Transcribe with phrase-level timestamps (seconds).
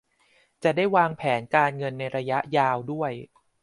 [0.63, 3.11] จะได้วางแผนการเงินในระยะยาวด้วย